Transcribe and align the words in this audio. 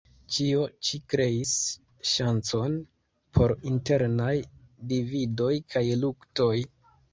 Ĉio 0.35 0.61
ĉi 0.87 0.99
kreis 1.13 1.51
ŝancon 2.13 2.79
por 3.39 3.55
internaj 3.75 4.33
dividoj 4.95 5.53
kaj 5.77 5.87
luktoj. 6.03 6.53